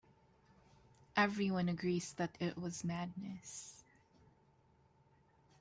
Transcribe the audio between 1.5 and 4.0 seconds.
agrees that it was madness.